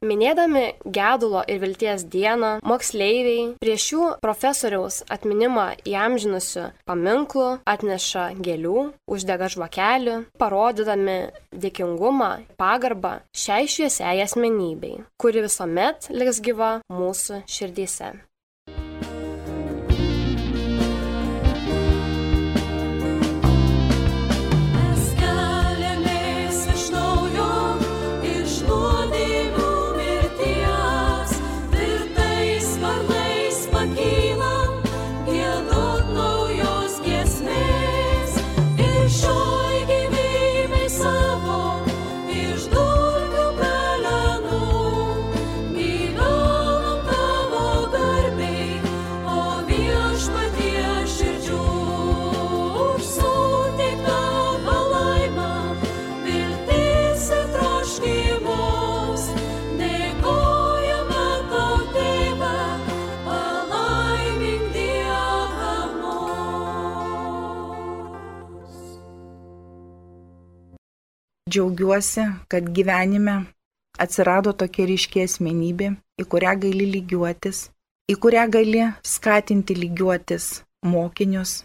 [0.04, 9.48] Minėdami gedulo ir vilties dieną, moksleiviai prie šių profesoriaus atminimą įamžinusių paminklų atneša gėlių, uždega
[9.52, 11.18] žvakelių, parodydami
[11.52, 12.30] dėkingumą,
[12.60, 18.14] pagarbą šiai šviesiai asmenybei, kuri visuomet liks gyva mūsų širdyse.
[71.56, 73.34] Džiaugiuosi, kad gyvenime
[74.02, 75.88] atsirado tokia ryškė asmenybė,
[76.20, 77.60] į kurią gali lygiuotis,
[78.12, 80.48] į kurią gali skatinti lygiuotis
[80.84, 81.62] mokinius,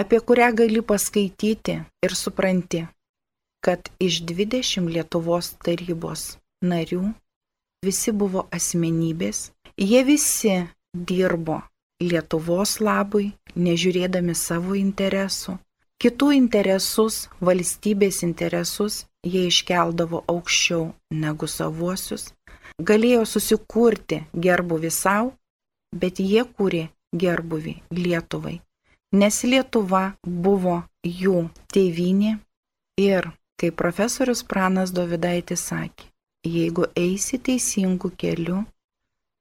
[0.00, 1.76] apie kurią gali paskaityti
[2.06, 2.82] ir supranti,
[3.62, 6.24] kad iš 20 Lietuvos tarybos
[6.72, 7.12] narių
[7.86, 10.56] visi buvo asmenybės, jie visi
[10.94, 11.60] dirbo
[12.02, 15.54] Lietuvos labui, nežiūrėdami savo interesų,
[16.02, 20.86] kitų interesus, valstybės interesus jie iškeldavo aukščiau
[21.24, 22.30] negu savuosius,
[22.90, 25.32] galėjo susikurti gerbuvį savo,
[25.94, 26.86] bet jie kūrė
[27.22, 28.60] gerbuvį Lietuvai,
[29.20, 32.36] nes Lietuva buvo jų tėvynė
[33.02, 36.06] ir, kaip profesorius Pranas Dovidaitis sakė,
[36.46, 38.62] jeigu eisi teisingų kelių,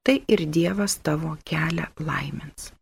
[0.04, 2.74] tai ir Dievas tavo kelią laimins.